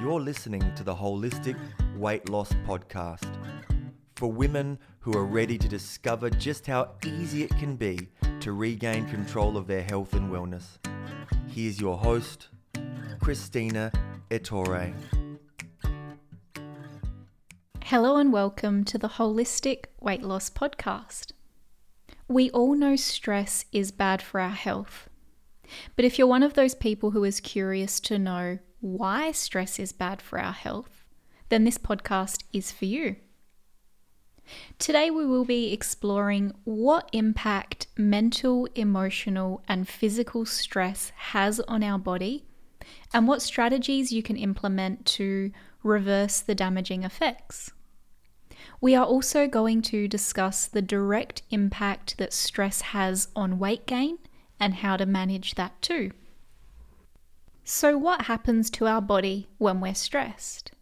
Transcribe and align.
You're 0.00 0.20
listening 0.20 0.62
to 0.76 0.84
the 0.84 0.94
Holistic 0.94 1.58
Weight 1.96 2.28
Loss 2.28 2.52
Podcast 2.64 3.26
for 4.14 4.30
women 4.30 4.78
who 5.00 5.12
are 5.14 5.24
ready 5.24 5.58
to 5.58 5.68
discover 5.68 6.30
just 6.30 6.68
how 6.68 6.90
easy 7.04 7.42
it 7.42 7.50
can 7.58 7.74
be 7.74 8.08
to 8.38 8.52
regain 8.52 9.06
control 9.08 9.56
of 9.56 9.66
their 9.66 9.82
health 9.82 10.12
and 10.12 10.30
wellness. 10.30 10.78
Here's 11.48 11.80
your 11.80 11.98
host, 11.98 12.46
Christina 13.20 13.90
Ettore. 14.30 14.94
Hello 17.82 18.18
and 18.18 18.32
welcome 18.32 18.84
to 18.84 18.98
the 18.98 19.08
Holistic 19.08 19.86
Weight 20.00 20.22
Loss 20.22 20.50
Podcast. 20.50 21.32
We 22.28 22.50
all 22.50 22.76
know 22.76 22.94
stress 22.94 23.64
is 23.72 23.90
bad 23.90 24.22
for 24.22 24.38
our 24.38 24.50
health. 24.50 25.08
But 25.96 26.04
if 26.04 26.20
you're 26.20 26.28
one 26.28 26.44
of 26.44 26.54
those 26.54 26.76
people 26.76 27.10
who 27.10 27.24
is 27.24 27.40
curious 27.40 27.98
to 28.00 28.16
know 28.16 28.60
why 28.80 29.32
stress 29.32 29.78
is 29.78 29.92
bad 29.92 30.22
for 30.22 30.38
our 30.38 30.52
health, 30.52 31.04
then 31.48 31.64
this 31.64 31.78
podcast 31.78 32.44
is 32.52 32.70
for 32.70 32.84
you. 32.84 33.16
Today, 34.78 35.10
we 35.10 35.26
will 35.26 35.44
be 35.44 35.72
exploring 35.72 36.54
what 36.64 37.10
impact 37.12 37.86
mental, 37.96 38.66
emotional, 38.74 39.62
and 39.68 39.86
physical 39.86 40.46
stress 40.46 41.12
has 41.16 41.60
on 41.60 41.82
our 41.82 41.98
body 41.98 42.46
and 43.12 43.28
what 43.28 43.42
strategies 43.42 44.12
you 44.12 44.22
can 44.22 44.36
implement 44.36 45.04
to 45.04 45.52
reverse 45.82 46.40
the 46.40 46.54
damaging 46.54 47.02
effects. 47.02 47.70
We 48.80 48.94
are 48.94 49.04
also 49.04 49.46
going 49.46 49.82
to 49.82 50.08
discuss 50.08 50.66
the 50.66 50.82
direct 50.82 51.42
impact 51.50 52.16
that 52.18 52.32
stress 52.32 52.80
has 52.80 53.28
on 53.34 53.58
weight 53.58 53.86
gain 53.86 54.18
and 54.58 54.74
how 54.74 54.96
to 54.96 55.06
manage 55.06 55.54
that 55.56 55.80
too. 55.82 56.12
So, 57.70 57.98
what 57.98 58.22
happens 58.22 58.70
to 58.70 58.86
our 58.86 59.02
body 59.02 59.46
when 59.58 59.78
we're 59.82 59.94
stressed? 59.94 60.72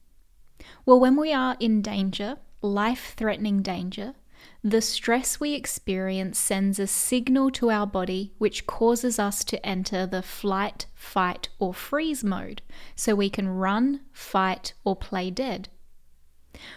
Well, 0.84 1.00
when 1.00 1.16
we 1.16 1.32
are 1.32 1.56
in 1.58 1.82
danger, 1.82 2.36
life 2.62 3.14
threatening 3.16 3.60
danger, 3.60 4.14
the 4.62 4.80
stress 4.80 5.40
we 5.40 5.54
experience 5.54 6.38
sends 6.38 6.78
a 6.78 6.86
signal 6.86 7.50
to 7.50 7.72
our 7.72 7.88
body 7.88 8.34
which 8.38 8.68
causes 8.68 9.18
us 9.18 9.42
to 9.46 9.66
enter 9.66 10.06
the 10.06 10.22
flight, 10.22 10.86
fight, 10.94 11.48
or 11.58 11.74
freeze 11.74 12.22
mode 12.22 12.62
so 12.94 13.16
we 13.16 13.30
can 13.30 13.48
run, 13.48 14.02
fight, 14.12 14.72
or 14.84 14.94
play 14.94 15.28
dead. 15.28 15.68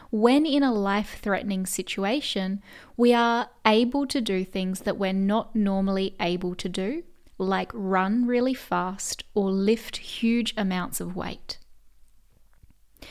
When 0.09 0.44
in 0.44 0.64
a 0.64 0.73
life 0.73 1.19
threatening 1.22 1.67
situation, 1.67 2.64
we 2.97 3.14
are 3.14 3.52
able 3.64 4.08
to 4.08 4.22
do 4.22 4.44
things 4.44 4.80
that 4.81 4.97
we're 4.97 5.14
not 5.14 5.56
normally 5.56 6.16
able 6.19 6.56
to 6.56 6.67
do, 6.67 7.03
like 7.48 7.72
run 7.73 8.28
really 8.28 8.54
fast 8.54 9.23
or 9.34 9.50
lift 9.50 9.98
huge 9.98 10.54
amounts 10.58 11.00
of 11.00 11.16
weight. 11.16 11.58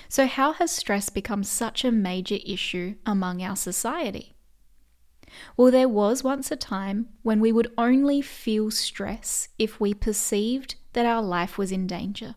So, 0.09 0.27
how 0.27 0.53
has 0.53 0.71
stress 0.71 1.09
become 1.09 1.43
such 1.43 1.85
a 1.85 1.91
major 1.91 2.39
issue 2.45 2.97
among 3.07 3.43
our 3.43 3.57
society? 3.57 4.35
Well, 5.57 5.71
there 5.71 5.89
was 5.89 6.23
once 6.23 6.51
a 6.51 6.57
time 6.57 7.09
when 7.23 7.41
we 7.41 7.53
would 7.53 7.73
only 7.77 8.23
feel 8.23 8.71
stress 8.71 9.49
if 9.59 9.81
we 9.81 9.95
perceived 9.95 10.77
that 10.93 11.07
our 11.07 11.23
life 11.23 11.59
was 11.59 11.73
in 11.73 11.87
danger. 11.87 12.35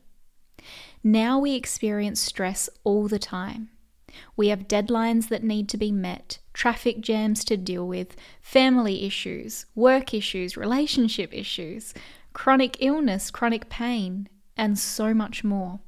Now 1.04 1.40
we 1.40 1.56
experience 1.56 2.22
stress 2.22 2.70
all 2.84 3.08
the 3.08 3.20
time. 3.20 3.70
We 4.36 4.50
have 4.50 4.68
deadlines 4.68 5.30
that 5.30 5.44
need 5.44 5.70
to 5.70 5.78
be 5.78 5.92
met, 5.92 6.40
traffic 6.54 7.02
jams 7.02 7.44
to 7.46 7.58
deal 7.58 7.88
with, 7.88 8.16
family 8.42 9.06
issues, 9.06 9.66
work 9.76 10.14
issues, 10.14 10.58
relationship 10.58 11.34
issues, 11.34 11.94
chronic 12.34 12.78
illness, 12.80 13.32
chronic 13.32 13.70
pain, 13.70 14.28
and 14.58 14.78
so 14.78 15.14
much 15.14 15.44
more. 15.44 15.80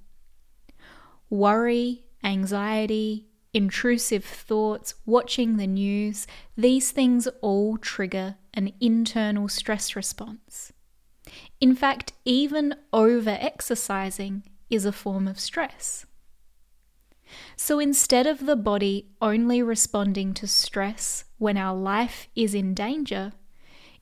Worry, 1.29 2.05
anxiety, 2.23 3.27
intrusive 3.53 4.25
thoughts, 4.25 4.95
watching 5.05 5.57
the 5.57 5.67
news, 5.67 6.27
these 6.57 6.91
things 6.91 7.27
all 7.41 7.77
trigger 7.77 8.35
an 8.53 8.71
internal 8.79 9.47
stress 9.47 9.95
response. 9.95 10.71
In 11.59 11.75
fact, 11.75 12.13
even 12.25 12.75
over 12.91 13.37
exercising 13.39 14.43
is 14.69 14.85
a 14.85 14.91
form 14.91 15.27
of 15.27 15.39
stress. 15.39 16.05
So 17.55 17.79
instead 17.79 18.27
of 18.27 18.45
the 18.45 18.55
body 18.55 19.09
only 19.21 19.61
responding 19.61 20.33
to 20.35 20.47
stress 20.47 21.25
when 21.37 21.57
our 21.57 21.75
life 21.75 22.27
is 22.35 22.53
in 22.53 22.73
danger, 22.73 23.33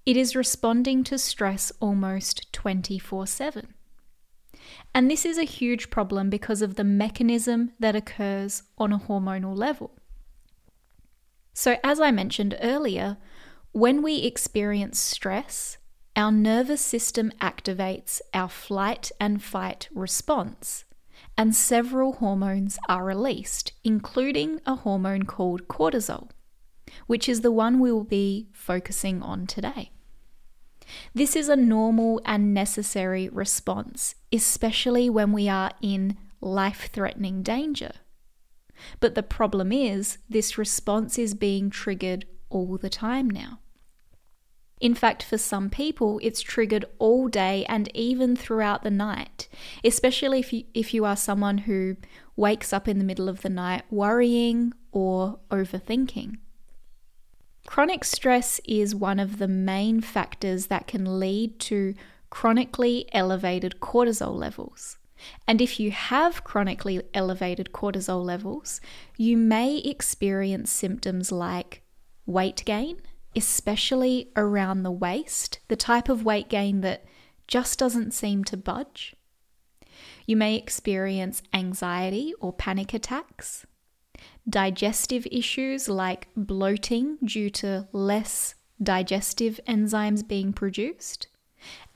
it 0.05 0.17
is 0.17 0.35
responding 0.35 1.03
to 1.05 1.17
stress 1.17 1.71
almost 1.79 2.51
24 2.53 3.27
7. 3.27 3.73
And 4.93 5.09
this 5.09 5.25
is 5.25 5.37
a 5.37 5.43
huge 5.43 5.89
problem 5.89 6.29
because 6.29 6.61
of 6.61 6.75
the 6.75 6.83
mechanism 6.83 7.71
that 7.79 7.95
occurs 7.95 8.63
on 8.77 8.91
a 8.91 8.99
hormonal 8.99 9.55
level. 9.57 9.97
So, 11.53 11.77
as 11.83 11.99
I 11.99 12.11
mentioned 12.11 12.57
earlier, 12.61 13.17
when 13.71 14.01
we 14.01 14.17
experience 14.23 14.99
stress, 14.99 15.77
our 16.15 16.31
nervous 16.31 16.81
system 16.81 17.31
activates 17.39 18.21
our 18.33 18.49
flight 18.49 19.11
and 19.19 19.41
fight 19.41 19.87
response 19.93 20.85
and 21.41 21.55
several 21.55 22.13
hormones 22.13 22.77
are 22.87 23.03
released, 23.03 23.73
including 23.83 24.61
a 24.67 24.75
hormone 24.75 25.23
called 25.23 25.67
cortisol, 25.67 26.29
which 27.07 27.27
is 27.27 27.41
the 27.41 27.51
one 27.51 27.79
we 27.79 27.91
will 27.91 28.03
be 28.03 28.47
focusing 28.53 29.23
on 29.23 29.47
today. 29.47 29.89
This 31.15 31.35
is 31.35 31.49
a 31.49 31.55
normal 31.55 32.21
and 32.25 32.53
necessary 32.53 33.27
response, 33.27 34.13
especially 34.31 35.09
when 35.09 35.31
we 35.31 35.49
are 35.49 35.71
in 35.81 36.15
life 36.41 36.91
threatening 36.93 37.41
danger. 37.41 37.93
But 38.99 39.15
the 39.15 39.23
problem 39.23 39.71
is, 39.71 40.19
this 40.29 40.59
response 40.59 41.17
is 41.17 41.33
being 41.33 41.71
triggered 41.71 42.27
all 42.51 42.77
the 42.77 42.87
time 42.87 43.27
now. 43.27 43.61
In 44.81 44.95
fact, 44.95 45.21
for 45.21 45.37
some 45.37 45.69
people, 45.69 46.19
it's 46.23 46.41
triggered 46.41 46.85
all 46.97 47.27
day 47.27 47.65
and 47.69 47.95
even 47.95 48.35
throughout 48.35 48.81
the 48.81 48.89
night, 48.89 49.47
especially 49.83 50.39
if 50.39 50.51
you, 50.51 50.63
if 50.73 50.91
you 50.91 51.05
are 51.05 51.15
someone 51.15 51.59
who 51.59 51.97
wakes 52.35 52.73
up 52.73 52.87
in 52.87 52.97
the 52.97 53.05
middle 53.05 53.29
of 53.29 53.43
the 53.43 53.49
night 53.49 53.83
worrying 53.91 54.73
or 54.91 55.39
overthinking. 55.51 56.37
Chronic 57.67 58.03
stress 58.03 58.59
is 58.65 58.95
one 58.95 59.19
of 59.19 59.37
the 59.37 59.47
main 59.47 60.01
factors 60.01 60.65
that 60.67 60.87
can 60.87 61.19
lead 61.19 61.59
to 61.59 61.93
chronically 62.31 63.07
elevated 63.13 63.75
cortisol 63.79 64.33
levels. 64.33 64.97
And 65.47 65.61
if 65.61 65.79
you 65.79 65.91
have 65.91 66.43
chronically 66.43 67.03
elevated 67.13 67.71
cortisol 67.71 68.25
levels, 68.25 68.81
you 69.15 69.37
may 69.37 69.77
experience 69.77 70.71
symptoms 70.71 71.31
like 71.31 71.83
weight 72.25 72.63
gain, 72.65 72.99
especially 73.35 74.31
around 74.35 74.83
the 74.83 74.91
waist, 74.91 75.59
the 75.67 75.75
type 75.75 76.09
of 76.09 76.25
weight 76.25 76.49
gain 76.49 76.81
that 76.81 77.05
just 77.47 77.79
doesn't 77.79 78.11
seem 78.11 78.43
to 78.45 78.57
budge. 78.57 79.15
You 80.25 80.37
may 80.37 80.55
experience 80.55 81.41
anxiety 81.53 82.33
or 82.39 82.53
panic 82.53 82.93
attacks, 82.93 83.65
digestive 84.47 85.27
issues 85.31 85.89
like 85.89 86.27
bloating 86.35 87.17
due 87.23 87.49
to 87.51 87.87
less 87.91 88.55
digestive 88.81 89.59
enzymes 89.67 90.27
being 90.27 90.53
produced, 90.53 91.27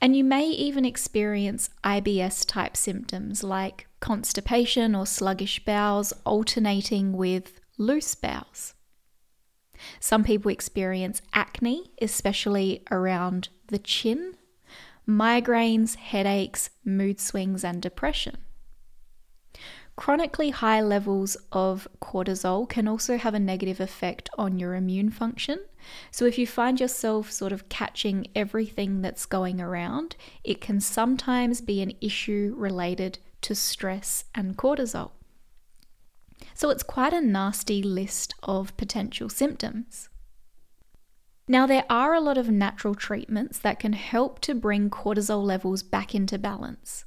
and 0.00 0.16
you 0.16 0.22
may 0.22 0.46
even 0.48 0.84
experience 0.84 1.70
IBS 1.82 2.46
type 2.46 2.76
symptoms 2.76 3.42
like 3.42 3.88
constipation 4.00 4.94
or 4.94 5.06
sluggish 5.06 5.64
bowels 5.64 6.12
alternating 6.24 7.12
with 7.12 7.60
loose 7.78 8.14
bowels. 8.14 8.74
Some 10.00 10.24
people 10.24 10.50
experience 10.50 11.22
acne, 11.32 11.90
especially 12.00 12.82
around 12.90 13.48
the 13.68 13.78
chin, 13.78 14.34
migraines, 15.08 15.96
headaches, 15.96 16.70
mood 16.84 17.20
swings, 17.20 17.64
and 17.64 17.80
depression. 17.80 18.38
Chronically 19.96 20.50
high 20.50 20.82
levels 20.82 21.38
of 21.52 21.88
cortisol 22.02 22.68
can 22.68 22.86
also 22.86 23.16
have 23.16 23.32
a 23.32 23.38
negative 23.38 23.80
effect 23.80 24.28
on 24.36 24.58
your 24.58 24.74
immune 24.74 25.08
function. 25.08 25.58
So, 26.10 26.26
if 26.26 26.36
you 26.36 26.46
find 26.46 26.78
yourself 26.78 27.30
sort 27.30 27.52
of 27.52 27.70
catching 27.70 28.26
everything 28.34 29.00
that's 29.00 29.24
going 29.24 29.58
around, 29.58 30.16
it 30.44 30.60
can 30.60 30.80
sometimes 30.80 31.62
be 31.62 31.80
an 31.80 31.92
issue 32.02 32.54
related 32.58 33.20
to 33.40 33.54
stress 33.54 34.24
and 34.34 34.58
cortisol. 34.58 35.12
So 36.56 36.70
it's 36.70 36.82
quite 36.82 37.12
a 37.12 37.20
nasty 37.20 37.82
list 37.82 38.32
of 38.42 38.74
potential 38.78 39.28
symptoms. 39.28 40.08
Now, 41.46 41.66
there 41.66 41.84
are 41.90 42.14
a 42.14 42.20
lot 42.20 42.38
of 42.38 42.48
natural 42.48 42.94
treatments 42.94 43.58
that 43.58 43.78
can 43.78 43.92
help 43.92 44.40
to 44.40 44.54
bring 44.54 44.88
cortisol 44.88 45.44
levels 45.44 45.82
back 45.82 46.14
into 46.14 46.38
balance. 46.38 47.04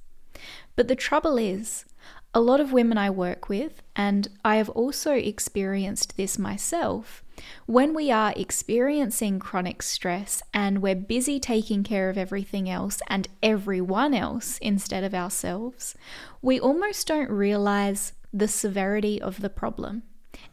But 0.75 0.87
the 0.87 0.95
trouble 0.95 1.39
is, 1.39 1.85
a 2.31 2.39
lot 2.39 2.61
of 2.61 2.71
women 2.71 2.99
I 2.99 3.09
work 3.09 3.49
with, 3.49 3.81
and 3.95 4.27
I 4.45 4.57
have 4.57 4.69
also 4.69 5.13
experienced 5.13 6.15
this 6.15 6.37
myself, 6.37 7.23
When 7.65 7.95
we 7.95 8.11
are 8.11 8.33
experiencing 8.35 9.39
chronic 9.39 9.81
stress 9.81 10.43
and 10.53 10.79
we're 10.79 10.93
busy 10.93 11.39
taking 11.39 11.83
care 11.83 12.09
of 12.09 12.19
everything 12.19 12.69
else 12.69 13.01
and 13.07 13.27
everyone 13.41 14.13
else 14.13 14.59
instead 14.59 15.03
of 15.03 15.15
ourselves, 15.15 15.95
we 16.41 16.59
almost 16.59 17.07
don't 17.07 17.31
realize 17.31 18.13
the 18.33 18.47
severity 18.47 19.21
of 19.21 19.41
the 19.41 19.49
problem. 19.49 20.03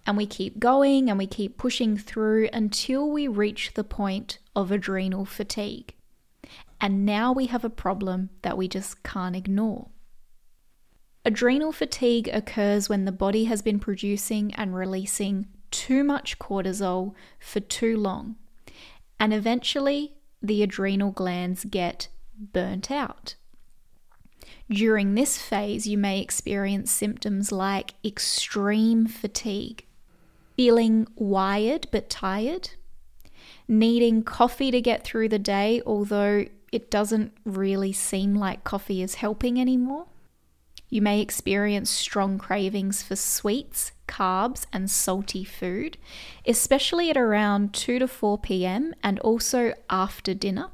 And 0.07 0.17
we 0.17 0.27
keep 0.27 0.59
going 0.59 1.11
and 1.11 1.19
we 1.19 1.27
keep 1.27 1.59
pushing 1.59 1.97
through 1.97 2.49
until 2.53 3.11
we 3.11 3.29
reach 3.29 3.75
the 3.75 3.85
point 3.85 4.39
of 4.55 4.71
adrenal 4.71 5.25
fatigue. 5.25 5.95
And 6.81 7.05
now 7.05 7.33
we 7.33 7.47
have 7.47 7.65
a 7.65 7.71
problem 7.71 8.31
that 8.43 8.57
we 8.57 8.69
just 8.69 9.03
can't 9.03 9.37
ignore. 9.37 9.89
Adrenal 11.25 11.73
fatigue 11.73 12.29
occurs 12.33 12.89
when 12.89 13.05
the 13.05 13.13
body 13.13 13.45
has 13.45 13.61
been 13.61 13.81
producing 13.81 14.55
and 14.55 14.77
releasing 14.77 15.49
too 15.73 16.05
much 16.05 16.39
cortisol 16.39 17.15
for 17.41 17.59
too 17.59 17.97
long, 17.97 18.37
and 19.19 19.35
eventually 19.35 20.15
the 20.41 20.63
adrenal 20.63 21.11
glands 21.11 21.65
get 21.65 22.09
burnt 22.39 22.91
out. 22.91 23.35
During 24.69 25.15
this 25.15 25.39
phase, 25.39 25.87
you 25.87 25.97
may 25.97 26.21
experience 26.21 26.91
symptoms 26.91 27.53
like 27.53 27.95
extreme 28.05 29.07
fatigue, 29.07 29.85
feeling 30.57 31.07
wired 31.15 31.87
but 31.93 32.11
tired, 32.11 32.71
needing 33.69 34.25
coffee 34.25 34.73
to 34.73 34.81
get 34.81 35.05
through 35.05 35.29
the 35.29 35.39
day, 35.39 35.83
although 35.87 36.47
it 36.73 36.91
doesn't 36.91 37.33
really 37.45 37.93
seem 37.93 38.35
like 38.35 38.65
coffee 38.65 39.03
is 39.03 39.17
helping 39.17 39.61
anymore. 39.61 40.07
You 40.89 41.03
may 41.03 41.21
experience 41.21 41.91
strong 41.91 42.39
cravings 42.39 43.03
for 43.03 43.17
sweets, 43.17 43.93
carbs, 44.09 44.67
and 44.73 44.91
salty 44.91 45.45
food, 45.45 45.97
especially 46.47 47.11
at 47.11 47.17
around 47.17 47.73
2 47.73 48.01
to 48.01 48.09
4 48.09 48.39
pm 48.39 48.95
and 49.03 49.19
also 49.21 49.75
after 49.91 50.35
dinner. 50.35 50.71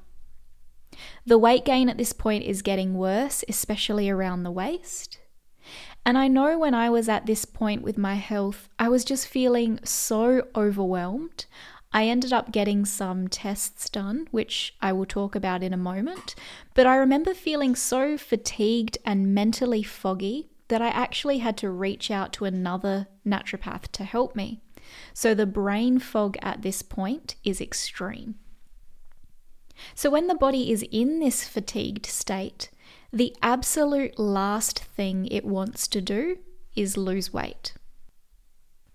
The 1.27 1.39
weight 1.39 1.65
gain 1.65 1.89
at 1.89 1.99
this 1.99 2.13
point 2.13 2.45
is 2.45 2.63
getting 2.63 2.95
worse, 2.95 3.45
especially 3.49 4.09
around 4.11 4.43
the 4.43 4.51
waist. 4.51 5.19
And 6.05 6.19
I 6.19 6.29
know 6.29 6.59
when 6.59 6.75
I 6.75 6.91
was 6.91 7.09
at 7.09 7.27
this 7.27 7.45
point 7.45 7.83
with 7.83 7.97
my 7.97 8.15
health, 8.15 8.69
I 8.79 8.89
was 8.89 9.05
just 9.05 9.29
feeling 9.29 9.79
so 9.85 10.49
overwhelmed. 10.57 11.47
I 11.93 12.07
ended 12.07 12.33
up 12.33 12.53
getting 12.53 12.85
some 12.85 13.29
tests 13.29 13.89
done, 13.91 14.27
which 14.31 14.75
I 14.81 14.93
will 14.93 15.07
talk 15.07 15.35
about 15.35 15.63
in 15.63 15.73
a 15.73 15.77
moment. 15.77 16.35
But 16.75 16.87
I 16.87 16.97
remember 16.97 17.35
feeling 17.35 17.77
so 17.77 18.17
fatigued 18.17 18.99
and 19.05 19.35
mentally 19.35 19.83
foggy 19.83 20.49
that 20.69 20.83
I 20.83 20.89
actually 20.89 21.39
had 21.39 21.57
to 21.59 21.71
reach 21.71 22.11
out 22.11 22.33
to 22.35 22.47
another 22.47 23.09
naturopath 23.27 23.89
to 23.93 24.05
help 24.05 24.35
me. 24.35 24.63
So 25.13 25.35
the 25.35 25.47
brain 25.47 25.99
fog 25.99 26.37
at 26.43 26.63
this 26.63 26.83
point 26.83 27.37
is 27.45 27.61
extreme. 27.61 28.37
So 29.95 30.11
when 30.11 30.27
the 30.27 30.35
body 30.35 30.71
is 30.71 30.85
in 30.91 31.21
this 31.21 31.45
fatigued 31.47 32.07
state, 32.07 32.71
the 33.13 33.37
absolute 33.43 34.19
last 34.19 34.79
thing 34.79 35.27
it 35.27 35.45
wants 35.45 35.87
to 35.89 36.01
do 36.01 36.39
is 36.75 36.97
lose 36.97 37.33
weight. 37.33 37.75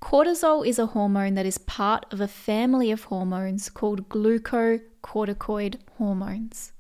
Cortisol 0.01 0.65
is 0.65 0.79
a 0.79 0.87
hormone 0.87 1.33
that 1.35 1.45
is 1.45 1.57
part 1.57 2.05
of 2.11 2.21
a 2.21 2.27
family 2.27 2.91
of 2.91 3.05
hormones 3.05 3.69
called 3.69 4.09
glucocorticoid 4.09 5.77
hormones. 5.97 6.71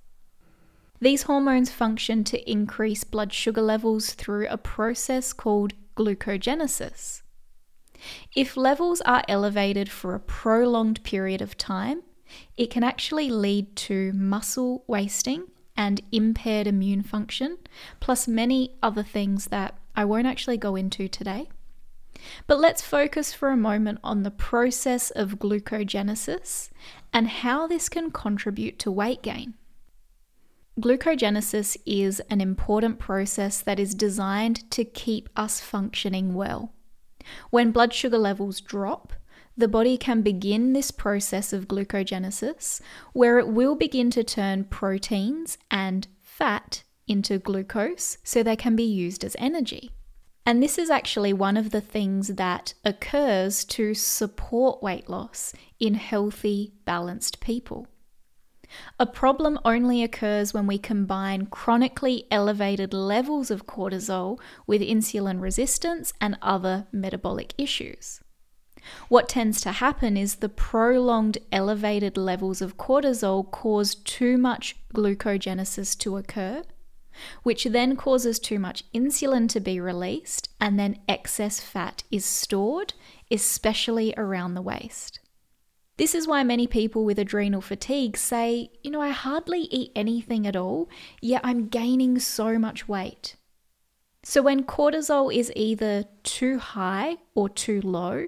These 0.99 1.23
hormones 1.23 1.71
function 1.71 2.23
to 2.25 2.49
increase 2.49 3.03
blood 3.03 3.33
sugar 3.33 3.61
levels 3.61 4.13
through 4.13 4.47
a 4.47 4.57
process 4.57 5.33
called 5.33 5.73
glucogenesis. 5.95 7.21
If 8.35 8.57
levels 8.57 9.01
are 9.01 9.23
elevated 9.27 9.89
for 9.89 10.13
a 10.13 10.19
prolonged 10.19 11.03
period 11.03 11.41
of 11.41 11.57
time, 11.57 12.01
it 12.55 12.69
can 12.69 12.83
actually 12.83 13.29
lead 13.29 13.75
to 13.75 14.13
muscle 14.13 14.83
wasting 14.87 15.47
and 15.75 16.01
impaired 16.11 16.67
immune 16.67 17.03
function, 17.03 17.57
plus 17.99 18.27
many 18.27 18.71
other 18.81 19.03
things 19.03 19.47
that 19.47 19.75
I 19.95 20.05
won't 20.05 20.27
actually 20.27 20.57
go 20.57 20.75
into 20.75 21.07
today. 21.07 21.49
But 22.47 22.59
let's 22.59 22.81
focus 22.81 23.33
for 23.33 23.49
a 23.49 23.57
moment 23.57 23.99
on 24.03 24.23
the 24.23 24.31
process 24.31 25.11
of 25.11 25.39
glucogenesis 25.39 26.69
and 27.13 27.27
how 27.27 27.67
this 27.67 27.89
can 27.89 28.11
contribute 28.11 28.79
to 28.79 28.91
weight 28.91 29.21
gain. 29.21 29.53
Glucogenesis 30.79 31.77
is 31.85 32.19
an 32.29 32.41
important 32.41 32.99
process 32.99 33.61
that 33.61 33.79
is 33.79 33.95
designed 33.95 34.69
to 34.71 34.83
keep 34.83 35.29
us 35.35 35.59
functioning 35.59 36.33
well. 36.33 36.73
When 37.49 37.71
blood 37.71 37.93
sugar 37.93 38.17
levels 38.17 38.61
drop, 38.61 39.13
the 39.57 39.67
body 39.67 39.97
can 39.97 40.21
begin 40.21 40.73
this 40.73 40.91
process 40.91 41.51
of 41.51 41.67
glucogenesis 41.67 42.79
where 43.13 43.39
it 43.39 43.47
will 43.47 43.75
begin 43.75 44.11
to 44.11 44.23
turn 44.23 44.63
proteins 44.63 45.57
and 45.71 46.07
fat 46.21 46.83
into 47.07 47.39
glucose 47.39 48.19
so 48.23 48.43
they 48.43 48.55
can 48.55 48.75
be 48.75 48.83
used 48.83 49.23
as 49.23 49.35
energy. 49.39 49.91
And 50.45 50.61
this 50.61 50.77
is 50.77 50.89
actually 50.89 51.33
one 51.33 51.57
of 51.57 51.71
the 51.71 51.81
things 51.81 52.27
that 52.35 52.73
occurs 52.85 53.65
to 53.65 53.93
support 53.93 54.83
weight 54.83 55.09
loss 55.09 55.53
in 55.79 55.95
healthy, 55.95 56.73
balanced 56.85 57.39
people. 57.39 57.87
A 58.99 59.05
problem 59.05 59.59
only 59.65 60.03
occurs 60.03 60.53
when 60.53 60.67
we 60.67 60.77
combine 60.77 61.47
chronically 61.47 62.27
elevated 62.29 62.93
levels 62.93 63.49
of 63.49 63.65
cortisol 63.65 64.39
with 64.65 64.81
insulin 64.81 65.41
resistance 65.41 66.13
and 66.21 66.37
other 66.41 66.87
metabolic 66.91 67.53
issues. 67.57 68.21
What 69.09 69.29
tends 69.29 69.61
to 69.61 69.71
happen 69.71 70.17
is 70.17 70.35
the 70.35 70.49
prolonged 70.49 71.37
elevated 71.51 72.17
levels 72.17 72.61
of 72.61 72.77
cortisol 72.77 73.49
cause 73.49 73.95
too 73.95 74.37
much 74.37 74.75
glucogenesis 74.93 75.97
to 75.99 76.17
occur, 76.17 76.63
which 77.43 77.65
then 77.65 77.95
causes 77.95 78.39
too 78.39 78.59
much 78.59 78.83
insulin 78.93 79.49
to 79.49 79.59
be 79.59 79.79
released, 79.79 80.49
and 80.61 80.79
then 80.79 80.99
excess 81.07 81.59
fat 81.59 82.03
is 82.11 82.25
stored, 82.25 82.93
especially 83.31 84.13
around 84.17 84.53
the 84.53 84.61
waist. 84.61 85.19
This 85.97 86.13
is 86.13 86.27
why 86.27 86.43
many 86.43 86.67
people 86.67 87.03
with 87.05 87.17
adrenal 87.17 87.61
fatigue 87.61 88.17
say, 88.17 88.69
you 88.83 88.91
know, 88.91 89.01
I 89.01 89.09
hardly 89.09 89.61
eat 89.61 89.91
anything 89.95 90.45
at 90.45 90.55
all, 90.55 90.89
yet 91.21 91.41
I'm 91.43 91.69
gaining 91.69 92.19
so 92.19 92.59
much 92.59 92.87
weight. 92.87 93.35
So, 94.23 94.43
when 94.43 94.63
cortisol 94.63 95.33
is 95.33 95.51
either 95.55 96.05
too 96.21 96.59
high 96.59 97.17
or 97.33 97.49
too 97.49 97.81
low, 97.81 98.27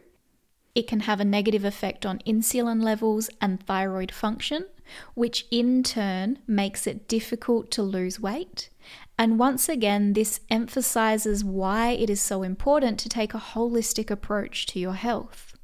it 0.79 0.87
can 0.87 1.01
have 1.01 1.19
a 1.19 1.25
negative 1.25 1.65
effect 1.65 2.05
on 2.05 2.19
insulin 2.19 2.81
levels 2.81 3.29
and 3.41 3.61
thyroid 3.61 4.13
function, 4.13 4.65
which 5.13 5.45
in 5.51 5.83
turn 5.83 6.39
makes 6.47 6.87
it 6.87 7.05
difficult 7.05 7.69
to 7.71 7.83
lose 7.83 8.17
weight. 8.17 8.69
And 9.17 9.37
once 9.37 9.67
again, 9.67 10.13
this 10.13 10.39
emphasizes 10.49 11.43
why 11.43 11.89
it 11.91 12.09
is 12.09 12.21
so 12.21 12.43
important 12.43 12.97
to 12.99 13.09
take 13.09 13.33
a 13.33 13.45
holistic 13.53 14.09
approach 14.09 14.67
to 14.67 14.79
your 14.79 14.93
health. 14.93 15.57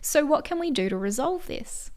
So, 0.00 0.26
what 0.26 0.44
can 0.44 0.58
we 0.58 0.72
do 0.72 0.88
to 0.88 0.96
resolve 0.96 1.46
this? 1.46 1.92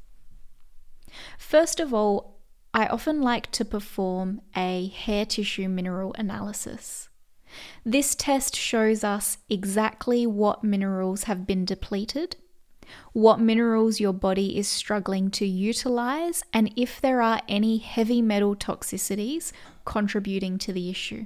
First 1.40 1.80
of 1.80 1.96
all, 1.96 2.42
I 2.76 2.86
often 2.86 3.24
like 3.24 3.50
to 3.54 3.66
perform 3.66 4.42
a 4.56 4.90
hair 4.90 5.26
tissue 5.26 5.68
mineral 5.68 6.14
analysis. 6.14 7.10
This 7.86 8.16
test 8.16 8.56
shows 8.56 9.04
us 9.04 9.38
exactly 9.50 10.26
what 10.26 10.64
minerals 10.64 11.24
have 11.24 11.48
been 11.48 11.66
depleted, 11.66 12.36
what 13.14 13.40
minerals 13.40 14.00
your 14.00 14.14
body 14.14 14.58
is 14.58 14.68
struggling 14.68 15.30
to 15.32 15.46
utilize, 15.46 16.44
and 16.54 16.72
if 16.76 17.02
there 17.02 17.22
are 17.22 17.42
any 17.48 17.78
heavy 17.78 18.22
metal 18.22 18.56
toxicities 18.56 19.52
contributing 19.86 20.58
to 20.60 20.74
the 20.74 20.90
issue. 20.90 21.26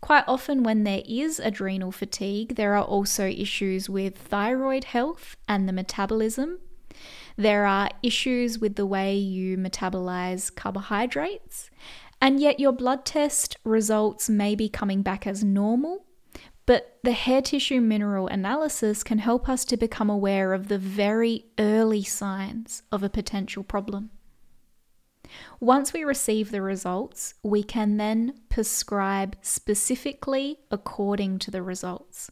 Quite 0.00 0.24
often, 0.26 0.62
when 0.62 0.84
there 0.84 1.02
is 1.06 1.38
adrenal 1.38 1.92
fatigue, 1.92 2.56
there 2.56 2.74
are 2.74 2.84
also 2.84 3.26
issues 3.26 3.90
with 3.90 4.16
thyroid 4.16 4.84
health 4.84 5.36
and 5.46 5.68
the 5.68 5.74
metabolism. 5.74 6.58
There 7.36 7.66
are 7.66 7.90
issues 8.02 8.58
with 8.58 8.76
the 8.76 8.86
way 8.86 9.14
you 9.16 9.56
metabolize 9.56 10.54
carbohydrates, 10.54 11.70
and 12.20 12.40
yet, 12.40 12.60
your 12.60 12.72
blood 12.72 13.04
test 13.04 13.56
results 13.64 14.28
may 14.28 14.54
be 14.54 14.68
coming 14.68 15.02
back 15.02 15.26
as 15.26 15.42
normal, 15.42 16.06
but 16.66 16.98
the 17.02 17.12
hair 17.12 17.42
tissue 17.42 17.80
mineral 17.80 18.28
analysis 18.28 19.02
can 19.02 19.18
help 19.18 19.48
us 19.48 19.64
to 19.64 19.76
become 19.76 20.10
aware 20.10 20.52
of 20.52 20.68
the 20.68 20.78
very 20.78 21.46
early 21.58 22.04
signs 22.04 22.82
of 22.92 23.02
a 23.02 23.08
potential 23.08 23.62
problem. 23.62 24.10
Once 25.60 25.92
we 25.92 26.04
receive 26.04 26.50
the 26.50 26.62
results, 26.62 27.34
we 27.42 27.62
can 27.62 27.96
then 27.96 28.34
prescribe 28.48 29.36
specifically 29.40 30.58
according 30.70 31.38
to 31.38 31.50
the 31.50 31.62
results. 31.62 32.30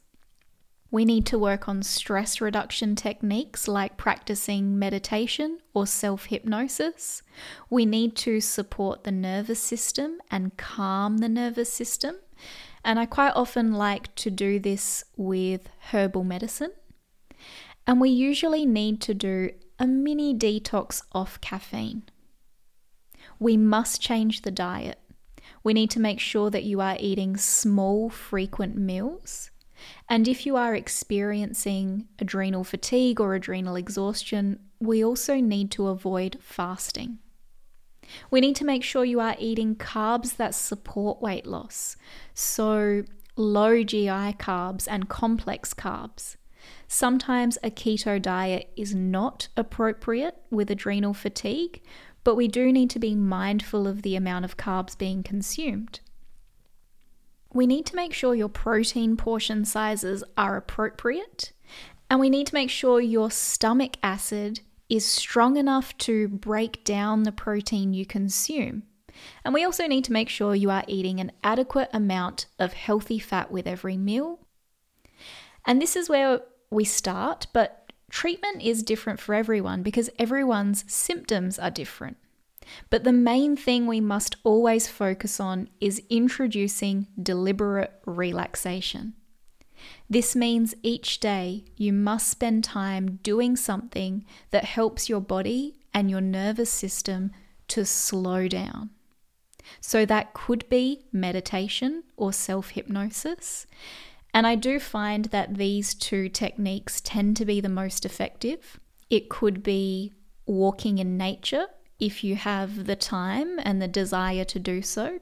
We 0.91 1.05
need 1.05 1.27
to 1.27 1.39
work 1.39 1.69
on 1.69 1.83
stress 1.83 2.41
reduction 2.41 2.97
techniques 2.97 3.69
like 3.69 3.99
practicing 3.99 4.79
meditation 4.79 5.59
or 5.75 5.87
self 5.87 6.27
hypnosis. 6.27 7.23
We 7.69 7.85
need 7.85 8.17
to 8.17 8.41
support 8.41 9.05
the 9.05 9.13
nervous 9.13 9.61
system 9.61 10.19
and 10.31 10.57
calm 10.57 11.19
the 11.19 11.29
nervous 11.29 11.71
system. 11.71 12.17
And 12.85 12.99
I 12.99 13.05
quite 13.05 13.33
often 13.35 13.73
like 13.73 14.15
to 14.17 14.31
do 14.31 14.59
this 14.59 15.05
with 15.17 15.69
herbal 15.91 16.25
medicine. 16.25 16.73
And 17.87 18.01
we 18.01 18.09
usually 18.09 18.65
need 18.65 19.03
to 19.03 19.15
do 19.15 19.51
a 19.79 19.87
mini 19.87 20.35
detox 20.35 21.03
off 21.13 21.39
caffeine. 21.41 22.05
We 23.39 23.57
must 23.59 24.01
change 24.01 24.43
the 24.43 24.51
diet. 24.51 24.99
We 25.63 25.75
need 25.75 25.91
to 25.91 26.01
make 26.01 26.21
sure 26.21 26.51
that 26.51 26.65
you 26.65 26.81
are 26.81 26.97
eating 26.99 27.37
small, 27.37 28.09
frequent 28.09 28.77
meals. 28.77 29.51
And 30.09 30.27
if 30.27 30.47
you 30.47 30.57
are 30.57 30.75
experiencing 30.75 32.09
adrenal 32.19 32.65
fatigue 32.65 33.21
or 33.21 33.35
adrenal 33.35 33.77
exhaustion, 33.77 34.61
we 34.81 35.05
also 35.05 35.37
need 35.37 35.71
to 35.73 35.89
avoid 35.89 36.39
fasting. 36.41 37.19
We 38.31 38.41
need 38.41 38.57
to 38.57 38.65
make 38.65 38.83
sure 38.83 39.05
you 39.05 39.21
are 39.21 39.37
eating 39.39 39.77
carbs 39.77 40.37
that 40.37 40.55
support 40.55 41.21
weight 41.21 41.47
loss. 41.47 41.97
So, 42.35 43.05
low 43.37 43.85
GI 43.85 44.35
carbs 44.39 44.89
and 44.91 45.09
complex 45.09 45.75
carbs. 45.75 46.37
Sometimes 46.87 47.59
a 47.63 47.71
keto 47.71 48.21
diet 48.21 48.71
is 48.77 48.95
not 48.95 49.49
appropriate 49.57 50.37
with 50.51 50.71
adrenal 50.71 51.15
fatigue, 51.15 51.83
but 52.25 52.35
we 52.35 52.49
do 52.49 52.73
need 52.73 52.91
to 52.91 52.99
be 52.99 53.15
mindful 53.15 53.87
of 53.87 54.03
the 54.03 54.17
amount 54.17 54.45
of 54.45 54.57
carbs 54.57 54.97
being 54.97 55.23
consumed. 55.23 56.01
We 57.53 57.67
need 57.67 57.87
to 57.87 57.97
make 57.97 58.13
sure 58.13 58.35
your 58.35 58.49
protein 58.49 59.17
portion 59.17 59.65
sizes 59.65 60.23
are 60.37 60.57
appropriate, 60.57 61.53
and 62.11 62.21
we 62.21 62.31
need 62.31 62.47
to 62.49 62.55
make 62.55 62.71
sure 62.71 63.01
your 63.01 63.31
stomach 63.31 63.97
acid 64.03 64.61
is 64.89 65.05
strong 65.05 65.57
enough 65.57 65.97
to 65.99 66.29
break 66.29 66.85
down 66.85 67.23
the 67.23 67.33
protein 67.33 67.95
you 67.95 68.07
consume. 68.07 68.83
And 69.45 69.53
we 69.53 69.65
also 69.65 69.87
need 69.87 70.05
to 70.05 70.13
make 70.13 70.29
sure 70.29 70.55
you 70.55 70.71
are 70.71 70.85
eating 70.87 71.21
an 71.21 71.33
adequate 71.43 71.91
amount 71.93 72.47
of 72.59 72.73
healthy 72.73 73.19
fat 73.19 73.51
with 73.51 73.67
every 73.67 73.97
meal. 73.97 74.41
And 75.67 75.83
this 75.83 75.97
is 75.97 76.09
where 76.09 76.41
we 76.71 76.85
start, 76.85 77.47
but 77.53 77.93
treatment 78.11 78.63
is 78.63 78.83
different 78.83 79.21
for 79.21 79.35
everyone 79.35 79.83
because 79.83 80.11
everyone's 80.19 80.85
symptoms 80.91 81.59
are 81.59 81.71
different. 81.71 82.17
But 82.91 83.05
the 83.05 83.13
main 83.13 83.57
thing 83.57 83.87
we 83.87 84.01
must 84.01 84.37
always 84.45 84.89
focus 84.89 85.41
on 85.41 85.69
is 85.81 86.03
introducing 86.11 87.07
deliberate 87.21 87.93
relaxation. 88.05 89.15
This 90.11 90.35
means 90.35 90.75
each 90.83 91.21
day 91.21 91.65
you 91.77 91.93
must 91.93 92.29
spend 92.29 92.65
time 92.65 93.21
doing 93.23 93.57
something 93.57 94.25
that 94.51 94.65
helps 94.65 95.09
your 95.09 95.21
body 95.21 95.79
and 95.95 96.11
your 96.11 96.21
nervous 96.21 96.71
system 96.71 97.31
to 97.69 97.85
slow 97.85 98.49
down. 98.49 98.91
So 99.81 100.07
that 100.07 100.33
could 100.33 100.69
be 100.69 101.05
meditation 101.13 102.05
or 102.17 102.33
self 102.33 102.71
hypnosis. 102.71 103.67
And 104.33 104.47
I 104.47 104.55
do 104.55 104.79
find 104.79 105.27
that 105.27 105.57
these 105.57 105.95
two 105.95 106.29
techniques 106.29 107.01
tend 107.01 107.37
to 107.39 107.45
be 107.45 107.61
the 107.61 107.69
most 107.69 108.05
effective. 108.05 108.79
It 109.11 109.29
could 109.29 109.63
be 109.63 110.13
walking 110.47 110.99
in 110.99 111.17
nature 111.17 111.67
if 111.99 112.23
you 112.23 112.37
have 112.37 112.87
the 112.87 112.97
time 112.97 113.59
and 113.63 113.81
the 113.83 113.89
desire 113.89 114.45
to 114.45 114.59
do 114.59 114.83
so. 114.83 115.19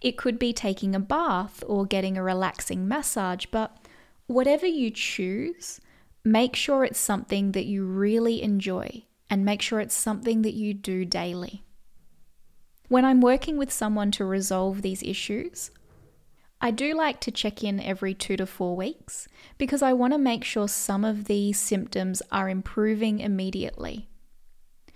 It 0.00 0.16
could 0.16 0.38
be 0.38 0.52
taking 0.52 0.94
a 0.94 1.00
bath 1.00 1.62
or 1.66 1.86
getting 1.86 2.16
a 2.16 2.22
relaxing 2.22 2.88
massage, 2.88 3.46
but 3.46 3.76
whatever 4.26 4.66
you 4.66 4.90
choose, 4.90 5.80
make 6.24 6.56
sure 6.56 6.84
it's 6.84 6.98
something 6.98 7.52
that 7.52 7.66
you 7.66 7.84
really 7.84 8.42
enjoy 8.42 9.04
and 9.28 9.44
make 9.44 9.62
sure 9.62 9.80
it's 9.80 9.94
something 9.94 10.42
that 10.42 10.54
you 10.54 10.74
do 10.74 11.04
daily. 11.04 11.64
When 12.88 13.04
I'm 13.04 13.20
working 13.20 13.56
with 13.56 13.72
someone 13.72 14.10
to 14.12 14.24
resolve 14.24 14.82
these 14.82 15.02
issues, 15.04 15.70
I 16.60 16.72
do 16.72 16.94
like 16.94 17.20
to 17.20 17.30
check 17.30 17.62
in 17.64 17.80
every 17.80 18.12
two 18.12 18.36
to 18.36 18.44
four 18.44 18.76
weeks 18.76 19.28
because 19.56 19.80
I 19.80 19.92
want 19.92 20.12
to 20.12 20.18
make 20.18 20.44
sure 20.44 20.68
some 20.68 21.04
of 21.04 21.24
these 21.24 21.58
symptoms 21.58 22.20
are 22.30 22.50
improving 22.50 23.20
immediately. 23.20 24.09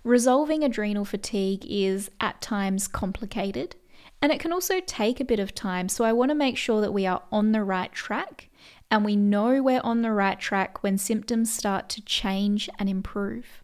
Resolving 0.05 0.63
adrenal 0.63 1.07
fatigue 1.07 1.65
is 1.67 2.11
at 2.21 2.43
times 2.43 2.87
complicated 2.87 3.77
and 4.21 4.31
it 4.31 4.39
can 4.39 4.53
also 4.53 4.81
take 4.81 5.19
a 5.19 5.25
bit 5.25 5.39
of 5.39 5.55
time, 5.55 5.89
so 5.89 6.05
I 6.05 6.13
want 6.13 6.31
to 6.31 6.35
make 6.35 6.57
sure 6.57 6.81
that 6.81 6.93
we 6.93 7.07
are 7.07 7.23
on 7.33 7.53
the 7.53 7.63
right 7.63 7.93
track 7.93 8.51
and 8.91 9.05
we 9.05 9.17
know 9.17 9.63
we're 9.63 9.81
on 9.83 10.03
the 10.03 10.13
right 10.13 10.39
track 10.39 10.83
when 10.83 10.99
symptoms 10.99 11.53
start 11.53 11.89
to 11.91 12.05
change 12.05 12.69
and 12.79 12.89
improve. 12.89 13.63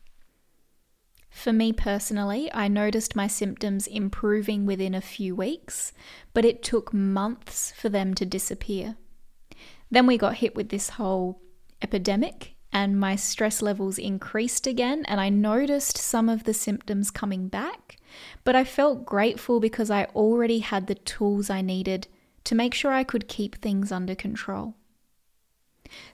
For 1.31 1.53
me 1.53 1.73
personally, 1.73 2.51
I 2.53 2.69
noticed 2.69 3.15
my 3.15 3.27
symptoms 3.27 3.87
improving 3.87 4.67
within 4.67 4.95
a 4.95 5.01
few 5.01 5.37
weeks, 5.37 5.93
but 6.35 6.45
it 6.45 6.63
took 6.63 6.93
months 6.93 7.73
for 7.73 7.89
them 7.89 8.15
to 8.15 8.27
disappear. 8.27 8.97
Then 9.91 10.07
we 10.07 10.19
got 10.19 10.37
hit 10.37 10.57
with 10.57 10.71
this 10.71 10.91
whole 10.91 11.41
epidemic 11.83 12.57
and 12.73 12.99
my 12.99 13.17
stress 13.17 13.63
levels 13.63 13.99
increased 13.99 14.67
again, 14.67 15.05
and 15.07 15.21
I 15.21 15.29
noticed 15.29 15.99
some 15.99 16.29
of 16.29 16.45
the 16.45 16.55
symptoms 16.55 17.11
coming 17.11 17.49
back. 17.49 17.97
But 18.45 18.57
I 18.57 18.65
felt 18.65 19.07
grateful 19.07 19.61
because 19.61 19.91
I 19.91 20.05
already 20.07 20.61
had 20.61 20.87
the 20.87 20.95
tools 20.95 21.51
I 21.51 21.61
needed 21.61 22.07
to 22.45 22.55
make 22.55 22.75
sure 22.75 22.93
I 22.93 23.05
could 23.05 23.29
keep 23.29 23.57
things 23.57 23.93
under 23.93 24.15
control. 24.15 24.75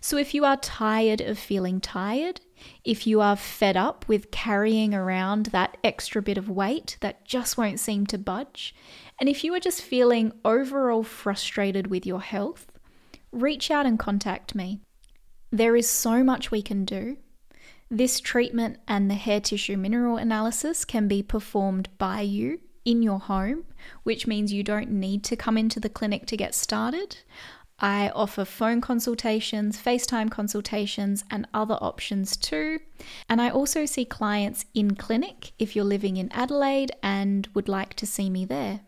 So, 0.00 0.16
if 0.16 0.32
you 0.32 0.44
are 0.44 0.56
tired 0.56 1.20
of 1.20 1.38
feeling 1.38 1.80
tired, 1.80 2.40
if 2.84 3.06
you 3.06 3.20
are 3.20 3.36
fed 3.36 3.76
up 3.76 4.08
with 4.08 4.30
carrying 4.30 4.94
around 4.94 5.46
that 5.46 5.76
extra 5.84 6.22
bit 6.22 6.38
of 6.38 6.48
weight 6.48 6.96
that 7.00 7.26
just 7.26 7.58
won't 7.58 7.78
seem 7.78 8.06
to 8.06 8.18
budge, 8.18 8.74
and 9.20 9.28
if 9.28 9.44
you 9.44 9.54
are 9.54 9.60
just 9.60 9.82
feeling 9.82 10.32
overall 10.44 11.02
frustrated 11.02 11.88
with 11.88 12.06
your 12.06 12.20
health, 12.20 12.72
reach 13.32 13.70
out 13.70 13.84
and 13.84 13.98
contact 13.98 14.54
me. 14.54 14.80
There 15.50 15.76
is 15.76 15.88
so 15.88 16.24
much 16.24 16.50
we 16.50 16.62
can 16.62 16.84
do. 16.84 17.18
This 17.90 18.18
treatment 18.18 18.78
and 18.88 19.10
the 19.10 19.14
hair 19.14 19.40
tissue 19.40 19.76
mineral 19.76 20.16
analysis 20.16 20.84
can 20.84 21.06
be 21.06 21.22
performed 21.22 21.88
by 21.98 22.22
you 22.22 22.60
in 22.84 23.02
your 23.02 23.20
home, 23.20 23.64
which 24.02 24.26
means 24.26 24.52
you 24.52 24.62
don't 24.62 24.90
need 24.90 25.22
to 25.24 25.36
come 25.36 25.56
into 25.56 25.78
the 25.78 25.88
clinic 25.88 26.26
to 26.26 26.36
get 26.36 26.54
started. 26.54 27.18
I 27.78 28.10
offer 28.14 28.46
phone 28.46 28.80
consultations, 28.80 29.80
FaceTime 29.80 30.30
consultations, 30.30 31.24
and 31.30 31.46
other 31.52 31.76
options 31.80 32.36
too. 32.36 32.80
And 33.28 33.40
I 33.40 33.50
also 33.50 33.84
see 33.84 34.06
clients 34.06 34.64
in 34.72 34.94
clinic 34.94 35.52
if 35.58 35.76
you're 35.76 35.84
living 35.84 36.16
in 36.16 36.32
Adelaide 36.32 36.92
and 37.02 37.46
would 37.54 37.68
like 37.68 37.92
to 37.94 38.06
see 38.06 38.30
me 38.30 38.46
there. 38.46 38.80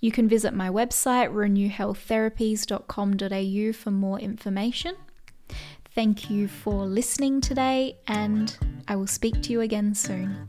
You 0.00 0.12
can 0.12 0.28
visit 0.28 0.54
my 0.54 0.70
website, 0.70 1.32
renewhealththerapies.com.au, 1.32 3.72
for 3.72 3.90
more 3.90 4.20
information. 4.20 4.94
Thank 5.96 6.28
you 6.28 6.46
for 6.46 6.84
listening 6.84 7.40
today, 7.40 7.96
and 8.06 8.54
I 8.86 8.96
will 8.96 9.06
speak 9.06 9.40
to 9.44 9.50
you 9.50 9.62
again 9.62 9.94
soon. 9.94 10.46